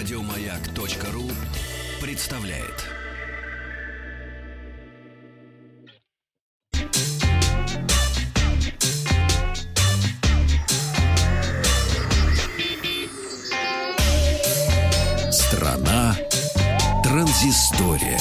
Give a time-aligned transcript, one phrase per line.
[0.00, 1.30] Радиомаяк.ру
[2.00, 2.64] представляет.
[15.30, 16.16] Страна
[17.04, 18.18] транзистория.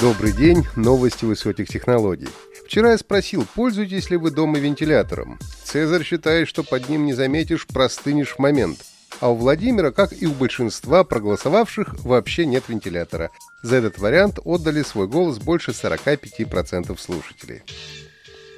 [0.00, 2.28] Добрый день, новости высоких технологий.
[2.64, 5.38] Вчера я спросил, пользуетесь ли вы дома вентилятором.
[5.64, 8.78] Цезарь считает, что под ним не заметишь, простынешь в момент.
[9.20, 13.30] А у Владимира, как и у большинства проголосовавших, вообще нет вентилятора.
[13.62, 17.62] За этот вариант отдали свой голос больше 45% слушателей.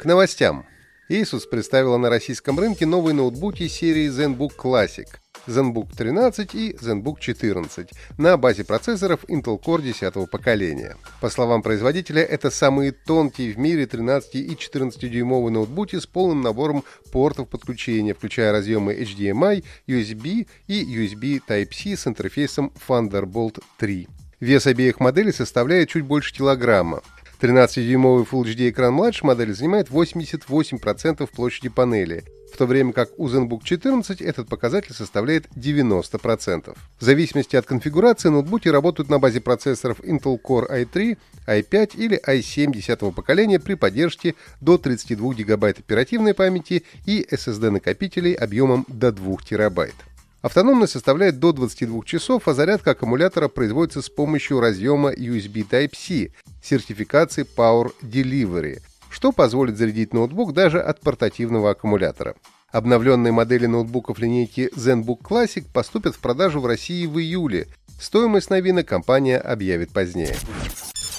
[0.00, 0.66] К новостям.
[1.10, 5.06] Asus представила на российском рынке новые ноутбуки серии ZenBook Classic–
[5.48, 10.97] ZenBook 13 и ZenBook 14 на базе процессоров Intel Core 10 поколения.
[11.21, 16.84] По словам производителя, это самые тонкие в мире 13 и 14-дюймовые ноутбуки с полным набором
[17.12, 24.07] портов подключения, включая разъемы HDMI, USB и USB Type-C с интерфейсом Thunderbolt 3.
[24.40, 27.02] Вес обеих моделей составляет чуть больше килограмма.
[27.40, 33.28] 13-дюймовый Full HD экран младшей модели занимает 88% площади панели, в то время как у
[33.28, 36.76] ZenBook 14 этот показатель составляет 90%.
[36.98, 41.16] В зависимости от конфигурации ноутбуки работают на базе процессоров Intel Core i3,
[41.46, 48.84] i5 или i7 10 поколения при поддержке до 32 ГБ оперативной памяти и SSD-накопителей объемом
[48.88, 49.94] до 2 ТБ.
[50.40, 56.30] Автономность составляет до 22 часов, а зарядка аккумулятора производится с помощью разъема USB Type-C
[56.62, 62.36] сертификации Power Delivery, что позволит зарядить ноутбук даже от портативного аккумулятора.
[62.70, 67.66] Обновленные модели ноутбуков линейки ZenBook Classic поступят в продажу в России в июле.
[68.00, 70.36] Стоимость новинок компания объявит позднее.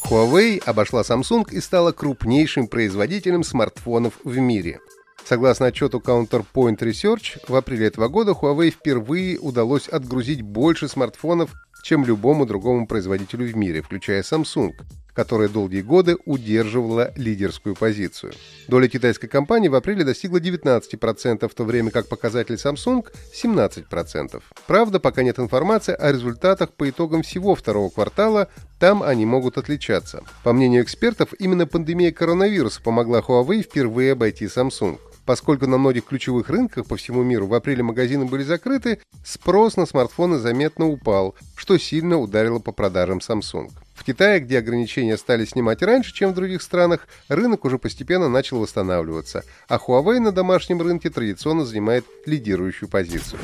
[0.05, 4.79] Huawei обошла Samsung и стала крупнейшим производителем смартфонов в мире–
[5.29, 12.03] Согласно отчету Counterpoint Research, в апреле этого года Huawei впервые удалось отгрузить больше смартфонов, чем
[12.03, 14.71] любому другому производителю в мире, включая Samsung,
[15.13, 18.33] которая долгие годы удерживала лидерскую позицию.
[18.67, 23.05] Доля китайской компании в апреле достигла 19%, в то время как показатель Samsung–
[23.43, 24.41] 17%.
[24.65, 28.47] Правда, пока нет информации о результатах по итогам всего второго квартала,
[28.79, 30.23] там они могут отличаться.
[30.43, 34.97] По мнению экспертов, именно пандемия коронавируса помогла Huawei впервые обойти Samsung.
[35.29, 39.85] Поскольку на многих ключевых рынках по всему миру в апреле магазины были закрыты, спрос на
[39.85, 43.69] смартфоны заметно упал, что сильно ударило по продажам Samsung.
[43.93, 48.57] В Китае, где ограничения стали снимать раньше, чем в других странах, рынок уже постепенно начал
[48.57, 53.39] восстанавливаться, а Huawei на домашнем рынке традиционно занимает лидирующую позицию.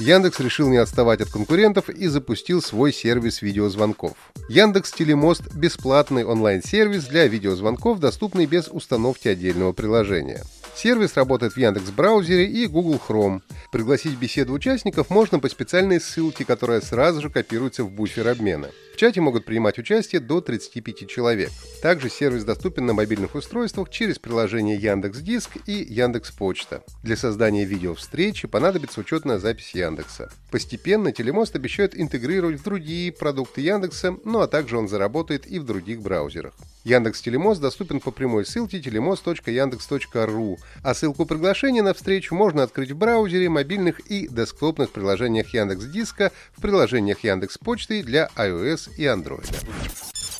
[0.00, 4.18] Яндекс решил не отставать от конкурентов и запустил свой сервис видеозвонков.
[4.50, 10.42] Яндекс Телемост– бесплатный онлайн-сервис для видеозвонков, доступный без установки отдельного приложения.
[10.74, 13.42] Сервис работает в Яндекс браузере и Google Chrome.
[13.70, 19.22] Пригласить беседу участников можно по специальной ссылке, которая сразу же копируется в буфер обмена чате
[19.22, 21.48] могут принимать участие до 35 человек.
[21.80, 26.82] Также сервис доступен на мобильных устройствах через приложение Яндекс Диск и Яндекс Почта.
[27.02, 30.30] Для создания видеовстречи понадобится учетная запись Яндекса.
[30.50, 35.64] Постепенно Телемост обещает интегрировать в другие продукты Яндекса, ну а также он заработает и в
[35.64, 36.52] других браузерах.
[36.84, 42.96] Яндекс Телемост доступен по прямой ссылке telemost.yandex.ru, а ссылку приглашения на встречу можно открыть в
[42.96, 49.46] браузере, мобильных и десктопных приложениях Яндекс Диска, в приложениях Яндекс Почты для iOS и Android.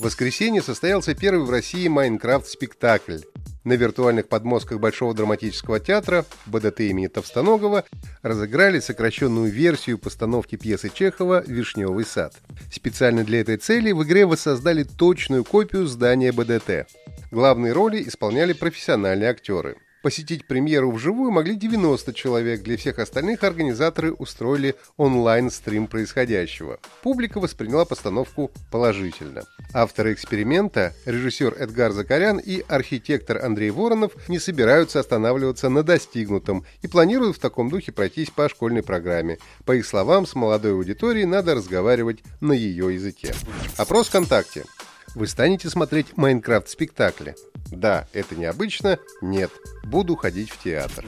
[0.00, 3.19] В воскресенье состоялся первый в России Майнкрафт-спектакль.
[3.65, 7.84] На виртуальных подмостках Большого драматического театра БДТ имени Товстоногова
[8.22, 12.34] разыграли сокращенную версию постановки пьесы Чехова «Вишневый сад».
[12.72, 16.91] Специально для этой цели в игре воссоздали точную копию здания БДТ.
[17.31, 24.12] Главные роли исполняли профессиональные актеры– Посетить премьеру вживую могли 90 человек, для всех остальных организаторы
[24.12, 26.78] устроили онлайн-стрим происходящего.
[27.03, 29.43] Публика восприняла постановку положительно.
[29.75, 36.89] Авторы эксперимента, режиссер Эдгар Закарян и архитектор Андрей Воронов не собираются останавливаться на достигнутом и
[36.89, 39.36] планируют в таком духе пройтись по школьной программе.
[39.66, 43.34] По их словам, с молодой аудиторией надо разговаривать на ее языке.
[43.77, 44.65] Опрос ВКонтакте.
[45.15, 47.34] Вы станете смотреть Майнкрафт-спектакли?
[47.71, 48.98] Да, это необычно.
[49.21, 49.51] Нет,
[49.84, 51.04] буду ходить в театр.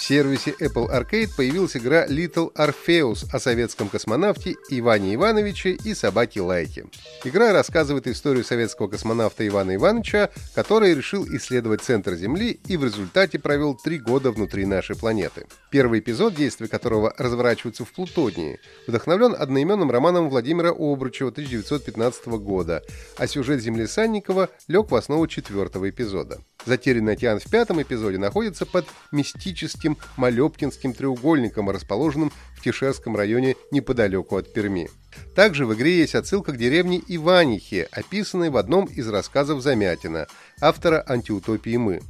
[0.00, 6.40] В сервисе Apple Arcade появилась игра Little Orpheus о советском космонавте Иване Ивановиче и собаке
[6.40, 6.86] Лайке.
[7.22, 13.38] Игра рассказывает историю советского космонавта Ивана Ивановича, который решил исследовать центр Земли и в результате
[13.38, 15.46] провел три года внутри нашей планеты.
[15.70, 22.82] Первый эпизод, действия которого разворачивается в Плутонии, вдохновлен одноименным романом Владимира Обручева 1915 года,
[23.18, 26.40] а сюжет Земли Санникова лег в основу четвертого эпизода.
[26.66, 34.36] Затерянный океан в пятом эпизоде находится под мистическим Малепкинским треугольником, расположенным в Тишерском районе неподалеку
[34.36, 34.88] от Перми.
[35.34, 40.26] Также в игре есть отсылка к деревне Иванихе, описанной в одном из рассказов Замятина,
[40.60, 42.00] автора антиутопии «Мы».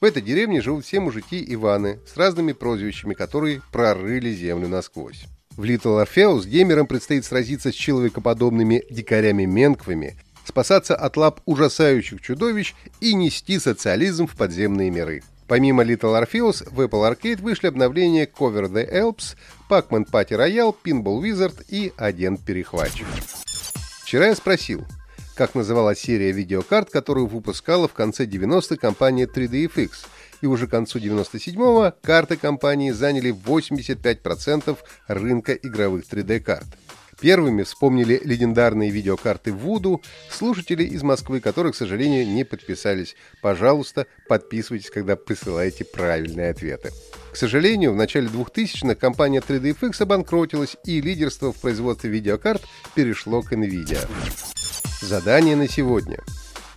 [0.00, 5.24] В этой деревне живут все мужики Иваны с разными прозвищами, которые прорыли землю насквозь.
[5.56, 13.14] В Little Orpheus геймерам предстоит сразиться с человекоподобными дикарями-менквами, спасаться от лап ужасающих чудовищ и
[13.14, 15.22] нести социализм в подземные миры.
[15.46, 19.36] Помимо Little Orpheus, в Apple Arcade вышли обновления Cover the Alps,
[19.68, 23.06] Pac-Man Party Royale, Pinball Wizard и Агент-перехватчик.
[24.04, 24.84] Вчера я спросил,
[25.34, 29.90] как называлась серия видеокарт, которую выпускала в конце 90-х компания 3DFX,
[30.40, 34.78] и уже к концу 97-го карты компании заняли 85%
[35.08, 36.66] рынка игровых 3D-карт.
[37.20, 43.14] Первыми вспомнили легендарные видеокарты Voodoo, слушатели из Москвы, которые, к сожалению, не подписались.
[43.42, 46.90] Пожалуйста, подписывайтесь, когда присылаете правильные ответы.
[47.32, 52.62] К сожалению, в начале 2000-х компания 3DFX обанкротилась, и лидерство в производстве видеокарт
[52.94, 54.00] перешло к NVIDIA.
[55.02, 56.20] Задание на сегодня.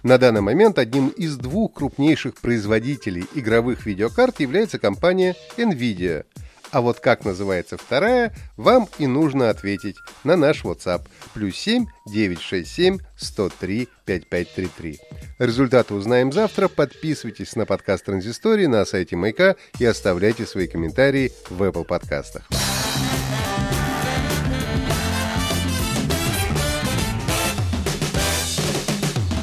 [0.03, 6.25] На данный момент одним из двух крупнейших производителей игровых видеокарт является компания NVIDIA–
[6.73, 11.03] а вот как называется вторая, вам и нужно ответить на наш WhatsApp
[11.33, 14.99] плюс 7 967 103 5533.
[15.37, 16.67] Результаты узнаем завтра.
[16.67, 22.49] Подписывайтесь на подкаст Транзистории на сайте Майка и оставляйте свои комментарии в Apple подкастах.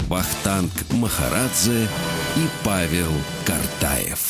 [0.09, 1.85] Вахтанг Махарадзе
[2.37, 3.13] и Павел
[3.47, 4.30] Картаев.